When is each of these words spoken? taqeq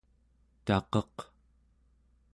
taqeq 0.65 1.15